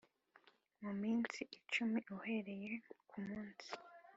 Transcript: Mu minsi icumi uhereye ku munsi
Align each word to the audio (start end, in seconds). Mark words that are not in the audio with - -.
Mu 0.81 0.91
minsi 1.01 1.39
icumi 1.59 1.99
uhereye 2.17 2.73
ku 3.09 3.17
munsi 3.27 3.69